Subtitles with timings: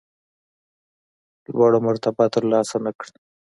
[1.55, 3.13] لوړه مرتبه ترلاسه نه کړه.